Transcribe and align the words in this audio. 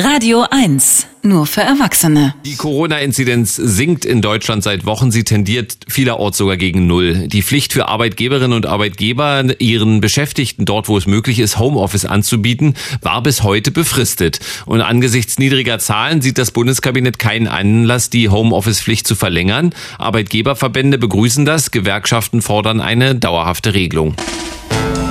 Radio 0.00 0.44
1, 0.48 1.08
nur 1.24 1.44
für 1.44 1.62
Erwachsene. 1.62 2.32
Die 2.46 2.54
Corona-Inzidenz 2.54 3.56
sinkt 3.56 4.04
in 4.04 4.22
Deutschland 4.22 4.62
seit 4.62 4.86
Wochen. 4.86 5.10
Sie 5.10 5.24
tendiert 5.24 5.76
vielerorts 5.88 6.38
sogar 6.38 6.56
gegen 6.56 6.86
Null. 6.86 7.26
Die 7.26 7.42
Pflicht 7.42 7.72
für 7.72 7.88
Arbeitgeberinnen 7.88 8.52
und 8.52 8.64
Arbeitgeber, 8.64 9.44
ihren 9.58 10.00
Beschäftigten 10.00 10.66
dort, 10.66 10.86
wo 10.86 10.96
es 10.96 11.08
möglich 11.08 11.40
ist, 11.40 11.58
Homeoffice 11.58 12.04
anzubieten, 12.04 12.74
war 13.02 13.24
bis 13.24 13.42
heute 13.42 13.72
befristet. 13.72 14.38
Und 14.66 14.82
angesichts 14.82 15.40
niedriger 15.40 15.80
Zahlen 15.80 16.22
sieht 16.22 16.38
das 16.38 16.52
Bundeskabinett 16.52 17.18
keinen 17.18 17.48
Anlass, 17.48 18.08
die 18.08 18.28
Homeoffice-Pflicht 18.28 19.04
zu 19.04 19.16
verlängern. 19.16 19.74
Arbeitgeberverbände 19.98 20.98
begrüßen 20.98 21.44
das, 21.44 21.72
Gewerkschaften 21.72 22.40
fordern 22.40 22.80
eine 22.80 23.16
dauerhafte 23.16 23.74
Regelung. 23.74 24.14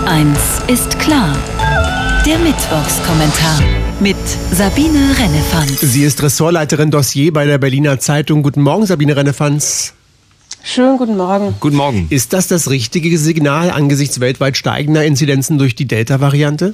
Eins 0.05 0.61
ist 0.67 0.97
klar. 0.97 1.37
Der 2.25 2.37
Mittwochskommentar 2.37 3.86
mit 3.99 4.17
Sabine 4.51 5.15
Rennefanz. 5.17 5.81
Sie 5.81 6.03
ist 6.03 6.21
Ressortleiterin 6.21 6.91
Dossier 6.91 7.33
bei 7.33 7.45
der 7.45 7.57
Berliner 7.57 7.99
Zeitung. 7.99 8.43
Guten 8.43 8.61
Morgen, 8.61 8.85
Sabine 8.85 9.15
Rennefanz. 9.15 9.93
Schönen 10.63 10.97
guten 10.97 11.17
Morgen. 11.17 11.55
Guten 11.59 11.77
Morgen. 11.77 12.07
Ist 12.09 12.33
das 12.33 12.47
das 12.47 12.69
richtige 12.69 13.17
Signal 13.17 13.71
angesichts 13.71 14.19
weltweit 14.19 14.57
steigender 14.57 15.05
Inzidenzen 15.05 15.57
durch 15.57 15.75
die 15.75 15.85
Delta-Variante? 15.85 16.73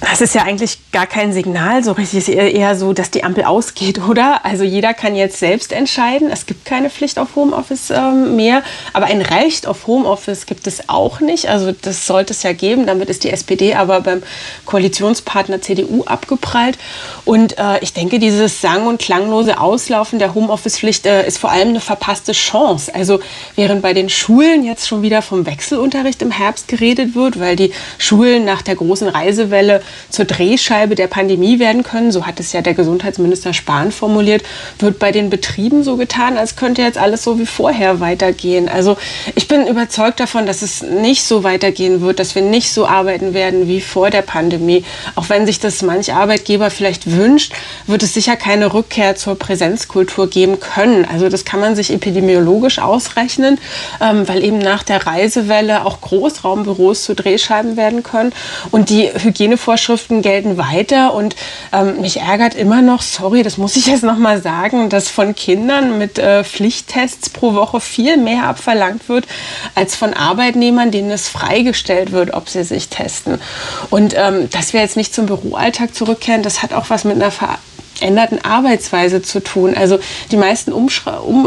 Das 0.00 0.22
ist 0.22 0.34
ja 0.34 0.42
eigentlich 0.42 0.78
gar 0.92 1.06
kein 1.06 1.32
Signal, 1.34 1.84
so 1.84 1.92
richtig. 1.92 2.20
Es 2.20 2.28
ist 2.28 2.34
eher 2.34 2.74
so, 2.74 2.94
dass 2.94 3.10
die 3.10 3.22
Ampel 3.22 3.44
ausgeht, 3.44 4.00
oder? 4.08 4.44
Also 4.44 4.64
jeder 4.64 4.94
kann 4.94 5.14
jetzt 5.14 5.38
selbst 5.38 5.72
entscheiden. 5.72 6.30
Es 6.30 6.46
gibt 6.46 6.64
keine 6.64 6.88
Pflicht 6.88 7.18
auf 7.18 7.36
Homeoffice 7.36 7.90
ähm, 7.90 8.34
mehr, 8.36 8.62
aber 8.94 9.06
ein 9.06 9.20
Recht 9.20 9.66
auf 9.66 9.86
Homeoffice 9.86 10.46
gibt 10.46 10.66
es 10.66 10.88
auch 10.88 11.20
nicht. 11.20 11.48
Also 11.48 11.72
das 11.72 12.06
sollte 12.06 12.32
es 12.32 12.42
ja 12.42 12.52
geben. 12.52 12.86
Damit 12.86 13.10
ist 13.10 13.24
die 13.24 13.30
SPD 13.30 13.74
aber 13.74 14.00
beim 14.00 14.22
Koalitionspartner 14.64 15.60
CDU 15.60 16.04
abgeprallt. 16.04 16.78
Und 17.26 17.58
äh, 17.58 17.78
ich 17.80 17.92
denke, 17.92 18.18
dieses 18.18 18.60
sang- 18.60 18.86
und 18.86 19.00
klanglose 19.00 19.60
Auslaufen 19.60 20.18
der 20.18 20.34
Homeoffice-Pflicht 20.34 21.04
äh, 21.04 21.26
ist 21.26 21.38
vor 21.38 21.50
allem 21.50 21.68
eine 21.68 21.80
verpasste 21.80 22.32
Chance. 22.32 22.94
Also 22.94 23.20
während 23.54 23.82
bei 23.82 23.92
den 23.92 24.08
Schulen 24.08 24.64
jetzt 24.64 24.88
schon 24.88 25.02
wieder 25.02 25.20
vom 25.20 25.44
Wechselunterricht 25.44 26.22
im 26.22 26.30
Herbst 26.30 26.68
geredet 26.68 27.14
wird, 27.14 27.38
weil 27.38 27.56
die 27.56 27.72
Schulen 27.98 28.46
nach 28.46 28.62
der 28.62 28.76
großen 28.76 29.08
Reisewelle 29.08 29.82
zur 30.08 30.24
Drehscheibe 30.24 30.94
der 30.94 31.06
Pandemie 31.06 31.58
werden 31.58 31.82
können, 31.82 32.12
so 32.12 32.26
hat 32.26 32.40
es 32.40 32.52
ja 32.52 32.62
der 32.62 32.74
Gesundheitsminister 32.74 33.52
Spahn 33.52 33.92
formuliert, 33.92 34.42
wird 34.78 34.98
bei 34.98 35.12
den 35.12 35.30
Betrieben 35.30 35.82
so 35.82 35.96
getan, 35.96 36.36
als 36.36 36.56
könnte 36.56 36.82
jetzt 36.82 36.98
alles 36.98 37.24
so 37.24 37.38
wie 37.38 37.46
vorher 37.46 38.00
weitergehen. 38.00 38.68
Also 38.68 38.96
ich 39.34 39.48
bin 39.48 39.66
überzeugt 39.66 40.20
davon, 40.20 40.46
dass 40.46 40.62
es 40.62 40.82
nicht 40.82 41.24
so 41.24 41.44
weitergehen 41.44 42.00
wird, 42.00 42.18
dass 42.18 42.34
wir 42.34 42.42
nicht 42.42 42.72
so 42.72 42.86
arbeiten 42.86 43.34
werden 43.34 43.68
wie 43.68 43.80
vor 43.80 44.10
der 44.10 44.22
Pandemie. 44.22 44.84
Auch 45.14 45.28
wenn 45.28 45.46
sich 45.46 45.60
das 45.60 45.82
manch 45.82 46.12
Arbeitgeber 46.12 46.70
vielleicht 46.70 47.10
wünscht, 47.10 47.52
wird 47.86 48.02
es 48.02 48.14
sicher 48.14 48.36
keine 48.36 48.72
Rückkehr 48.72 49.16
zur 49.16 49.38
Präsenzkultur 49.38 50.28
geben 50.28 50.60
können. 50.60 51.04
Also 51.04 51.28
das 51.28 51.44
kann 51.44 51.60
man 51.60 51.76
sich 51.76 51.92
epidemiologisch 51.92 52.78
ausrechnen, 52.78 53.58
ähm, 54.00 54.28
weil 54.28 54.44
eben 54.44 54.58
nach 54.58 54.82
der 54.82 55.06
Reisewelle 55.06 55.84
auch 55.84 56.00
Großraumbüros 56.00 57.04
zu 57.04 57.14
Drehscheiben 57.14 57.76
werden 57.76 58.02
können 58.02 58.32
und 58.70 58.90
die 58.90 59.08
Hygienevorschriften 59.08 59.79
Vorschriften 59.80 60.20
gelten 60.20 60.58
weiter 60.58 61.14
und 61.14 61.36
ähm, 61.72 62.02
mich 62.02 62.18
ärgert 62.18 62.54
immer 62.54 62.82
noch, 62.82 63.00
sorry, 63.00 63.42
das 63.42 63.56
muss 63.56 63.76
ich 63.76 63.86
jetzt 63.86 64.02
noch 64.04 64.18
mal 64.18 64.42
sagen, 64.42 64.90
dass 64.90 65.08
von 65.08 65.34
Kindern 65.34 65.96
mit 65.96 66.18
äh, 66.18 66.44
Pflichttests 66.44 67.30
pro 67.30 67.54
Woche 67.54 67.80
viel 67.80 68.18
mehr 68.18 68.44
abverlangt 68.44 69.08
wird 69.08 69.26
als 69.74 69.96
von 69.96 70.12
Arbeitnehmern, 70.12 70.90
denen 70.90 71.10
es 71.10 71.28
freigestellt 71.28 72.12
wird, 72.12 72.34
ob 72.34 72.50
sie 72.50 72.62
sich 72.62 72.90
testen. 72.90 73.40
Und 73.88 74.14
ähm, 74.18 74.50
dass 74.50 74.74
wir 74.74 74.82
jetzt 74.82 74.98
nicht 74.98 75.14
zum 75.14 75.24
Büroalltag 75.24 75.94
zurückkehren, 75.94 76.42
das 76.42 76.62
hat 76.62 76.74
auch 76.74 76.90
was 76.90 77.04
mit 77.04 77.16
einer 77.16 77.30
Ver 77.30 77.58
änderten 78.02 78.42
Arbeitsweise 78.42 79.20
zu 79.20 79.40
tun. 79.40 79.74
Also 79.76 79.98
die 80.30 80.38
meisten, 80.38 80.72
um, 80.72 80.88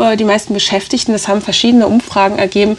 äh, 0.02 0.16
die 0.18 0.24
meisten 0.24 0.54
Beschäftigten, 0.54 1.12
das 1.12 1.28
haben 1.28 1.42
verschiedene 1.42 1.88
Umfragen 1.88 2.38
ergeben, 2.38 2.78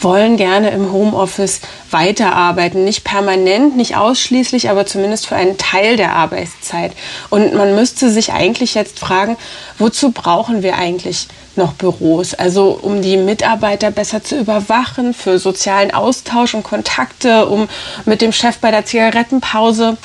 wollen 0.00 0.36
gerne 0.36 0.70
im 0.70 0.92
Homeoffice 0.92 1.60
weiterarbeiten. 1.90 2.84
Nicht 2.84 3.04
permanent, 3.04 3.76
nicht 3.76 3.96
ausschließlich, 3.96 4.68
aber 4.70 4.86
zumindest 4.86 5.26
für 5.26 5.36
einen 5.36 5.58
Teil 5.58 5.96
der 5.96 6.12
Arbeitszeit. 6.12 6.92
Und 7.30 7.54
man 7.54 7.74
müsste 7.74 8.10
sich 8.10 8.32
eigentlich 8.32 8.74
jetzt 8.74 8.98
fragen, 8.98 9.36
wozu 9.78 10.10
brauchen 10.10 10.62
wir 10.62 10.76
eigentlich 10.76 11.28
noch 11.56 11.72
Büros? 11.72 12.34
Also 12.34 12.78
um 12.80 13.02
die 13.02 13.16
Mitarbeiter 13.16 13.90
besser 13.90 14.22
zu 14.22 14.38
überwachen, 14.38 15.14
für 15.14 15.38
sozialen 15.38 15.92
Austausch 15.92 16.54
und 16.54 16.62
Kontakte, 16.62 17.46
um 17.46 17.68
mit 18.04 18.20
dem 18.20 18.32
Chef 18.32 18.58
bei 18.58 18.70
der 18.70 18.84
Zigarettenpause 18.84 19.96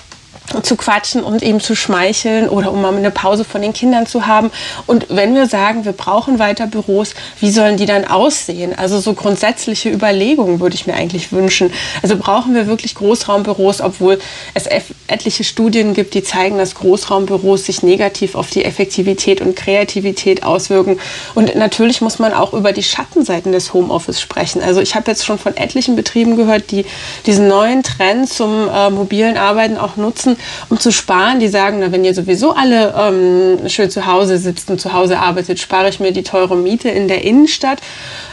zu 0.63 0.75
quatschen 0.75 1.23
und 1.23 1.43
eben 1.43 1.61
zu 1.61 1.75
schmeicheln 1.75 2.49
oder 2.49 2.71
um 2.71 2.81
mal 2.81 2.93
eine 2.93 3.11
Pause 3.11 3.45
von 3.45 3.61
den 3.61 3.73
Kindern 3.73 4.05
zu 4.05 4.27
haben. 4.27 4.51
Und 4.85 5.05
wenn 5.09 5.33
wir 5.33 5.47
sagen, 5.47 5.85
wir 5.85 5.93
brauchen 5.93 6.39
weiter 6.39 6.67
Büros, 6.67 7.13
wie 7.39 7.51
sollen 7.51 7.77
die 7.77 7.85
dann 7.85 8.05
aussehen? 8.05 8.77
Also 8.77 8.99
so 8.99 9.13
grundsätzliche 9.13 9.89
Überlegungen 9.89 10.59
würde 10.59 10.75
ich 10.75 10.87
mir 10.87 10.93
eigentlich 10.93 11.31
wünschen. 11.31 11.71
Also 12.01 12.17
brauchen 12.17 12.53
wir 12.53 12.67
wirklich 12.67 12.95
Großraumbüros, 12.95 13.81
obwohl 13.81 14.19
es 14.53 14.67
etliche 15.07 15.43
Studien 15.43 15.93
gibt, 15.93 16.13
die 16.13 16.23
zeigen, 16.23 16.57
dass 16.57 16.75
Großraumbüros 16.75 17.65
sich 17.65 17.81
negativ 17.81 18.35
auf 18.35 18.49
die 18.49 18.65
Effektivität 18.65 19.41
und 19.41 19.55
Kreativität 19.55 20.43
auswirken. 20.43 20.99
Und 21.33 21.55
natürlich 21.55 22.01
muss 22.01 22.19
man 22.19 22.33
auch 22.33 22.53
über 22.53 22.73
die 22.73 22.83
Schattenseiten 22.83 23.51
des 23.51 23.73
Homeoffice 23.73 24.19
sprechen. 24.19 24.61
Also 24.61 24.81
ich 24.81 24.95
habe 24.95 25.09
jetzt 25.09 25.25
schon 25.25 25.39
von 25.39 25.55
etlichen 25.55 25.95
Betrieben 25.95 26.35
gehört, 26.35 26.71
die 26.71 26.85
diesen 27.25 27.47
neuen 27.47 27.83
Trend 27.83 28.29
zum 28.29 28.67
äh, 28.67 28.89
mobilen 28.89 29.37
Arbeiten 29.37 29.77
auch 29.77 29.95
nutzen, 29.95 30.37
um 30.69 30.79
zu 30.79 30.91
sparen. 30.91 31.39
Die 31.39 31.47
sagen, 31.47 31.79
na, 31.79 31.91
wenn 31.91 32.03
ihr 32.03 32.13
sowieso 32.13 32.53
alle 32.53 32.93
ähm, 32.97 33.69
schön 33.69 33.89
zu 33.89 34.05
Hause 34.05 34.37
sitzt 34.37 34.69
und 34.69 34.79
zu 34.79 34.93
Hause 34.93 35.19
arbeitet, 35.19 35.59
spare 35.59 35.89
ich 35.89 35.99
mir 35.99 36.11
die 36.11 36.23
teure 36.23 36.55
Miete 36.55 36.89
in 36.89 37.07
der 37.07 37.23
Innenstadt. 37.23 37.79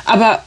Aber 0.05 0.43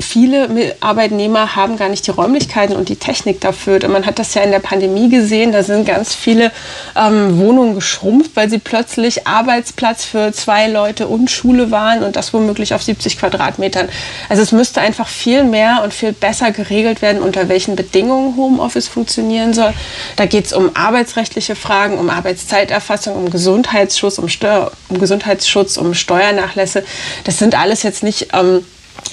viele 0.00 0.74
Arbeitnehmer 0.80 1.54
haben 1.54 1.76
gar 1.76 1.88
nicht 1.88 2.06
die 2.06 2.10
Räumlichkeiten 2.10 2.74
und 2.74 2.88
die 2.88 2.96
Technik 2.96 3.40
dafür. 3.40 3.74
Und 3.74 3.92
man 3.92 4.06
hat 4.06 4.18
das 4.18 4.34
ja 4.34 4.42
in 4.42 4.50
der 4.50 4.58
Pandemie 4.58 5.08
gesehen, 5.08 5.52
da 5.52 5.62
sind 5.62 5.86
ganz 5.86 6.14
viele 6.14 6.50
ähm, 6.96 7.38
Wohnungen 7.38 7.76
geschrumpft, 7.76 8.32
weil 8.34 8.50
sie 8.50 8.58
plötzlich 8.58 9.26
Arbeitsplatz 9.26 10.04
für 10.04 10.32
zwei 10.32 10.66
Leute 10.66 11.06
und 11.06 11.30
Schule 11.30 11.70
waren 11.70 12.02
und 12.02 12.16
das 12.16 12.32
womöglich 12.32 12.74
auf 12.74 12.82
70 12.82 13.18
Quadratmetern. 13.18 13.88
Also 14.28 14.42
es 14.42 14.50
müsste 14.50 14.80
einfach 14.80 15.06
viel 15.06 15.44
mehr 15.44 15.82
und 15.84 15.94
viel 15.94 16.12
besser 16.12 16.50
geregelt 16.50 17.00
werden, 17.00 17.22
unter 17.22 17.48
welchen 17.48 17.76
Bedingungen 17.76 18.36
Homeoffice 18.36 18.88
funktionieren 18.88 19.54
soll. 19.54 19.72
Da 20.16 20.26
geht 20.26 20.46
es 20.46 20.52
um 20.52 20.74
arbeitsrechtliche 20.74 21.54
Fragen, 21.54 21.98
um 21.98 22.10
Arbeitszeiterfassung, 22.10 23.14
um 23.14 23.30
Gesundheitsschutz, 23.30 24.18
um, 24.18 24.28
Steuer, 24.28 24.72
um 24.88 24.98
Gesundheitsschutz, 24.98 25.76
um 25.76 25.94
Steuernachlässe. 25.94 26.84
Das 27.22 27.38
sind 27.38 27.56
alles 27.56 27.84
jetzt 27.84 28.02
nicht 28.02 28.28
ähm, 28.32 28.64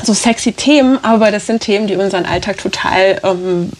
so 0.03 0.13
sexy 0.13 0.53
Themen, 0.53 1.03
aber 1.03 1.31
das 1.31 1.47
sind 1.47 1.61
Themen, 1.61 1.87
die 1.87 1.95
unseren 1.95 2.25
Alltag 2.25 2.57
total 2.57 3.19
ähm, 3.23 3.71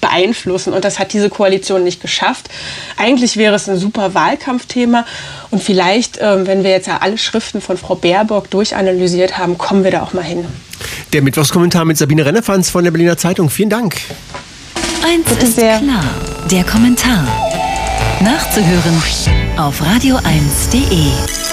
beeinflussen. 0.00 0.72
Und 0.72 0.84
das 0.84 0.98
hat 0.98 1.12
diese 1.12 1.30
Koalition 1.30 1.84
nicht 1.84 2.00
geschafft. 2.00 2.48
Eigentlich 2.96 3.36
wäre 3.36 3.54
es 3.54 3.68
ein 3.68 3.76
super 3.76 4.14
Wahlkampfthema. 4.14 5.04
Und 5.50 5.62
vielleicht, 5.62 6.18
ähm, 6.20 6.46
wenn 6.46 6.64
wir 6.64 6.70
jetzt 6.70 6.86
ja 6.86 6.98
alle 7.00 7.18
Schriften 7.18 7.60
von 7.60 7.76
Frau 7.76 7.94
Baerbock 7.94 8.50
durchanalysiert 8.50 9.38
haben, 9.38 9.58
kommen 9.58 9.84
wir 9.84 9.90
da 9.90 10.02
auch 10.02 10.12
mal 10.12 10.24
hin. 10.24 10.46
Der 11.12 11.22
Mittwochskommentar 11.22 11.84
mit 11.84 11.98
Sabine 11.98 12.24
Rennefanz 12.24 12.70
von 12.70 12.84
der 12.84 12.90
Berliner 12.90 13.16
Zeitung. 13.16 13.50
Vielen 13.50 13.70
Dank. 13.70 13.96
Eins 15.04 15.24
Bitte 15.28 15.44
ist 15.44 15.56
sehr. 15.56 15.78
klar. 15.78 16.04
Der 16.50 16.64
Kommentar. 16.64 17.26
Nachzuhören 18.20 19.02
auf 19.56 19.80
radio1.de. 19.80 21.49